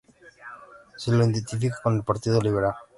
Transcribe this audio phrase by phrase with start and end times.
[0.97, 2.73] Se lo identifica con el Partido Liberal.